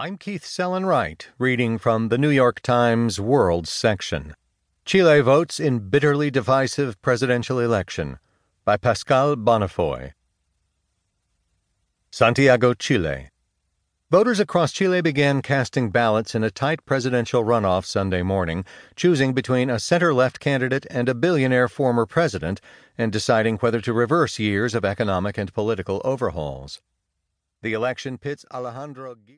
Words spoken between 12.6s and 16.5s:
Chile. Voters across Chile began casting ballots in a